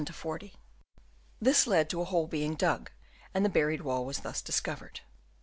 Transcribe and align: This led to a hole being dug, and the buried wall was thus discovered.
This 1.39 1.67
led 1.67 1.87
to 1.91 2.01
a 2.01 2.05
hole 2.05 2.25
being 2.25 2.55
dug, 2.55 2.89
and 3.35 3.45
the 3.45 3.49
buried 3.49 3.81
wall 3.81 4.03
was 4.03 4.21
thus 4.21 4.41
discovered. 4.41 5.01